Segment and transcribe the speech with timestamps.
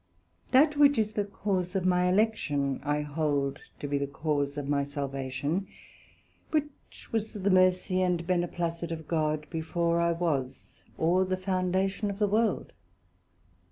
[0.49, 4.67] That which is the cause of my Election, I hold to be the cause of
[4.67, 5.67] my Salvation,
[6.49, 12.17] which was the mercy and beneplacit of God, before I was, or the foundation of
[12.17, 12.73] the World.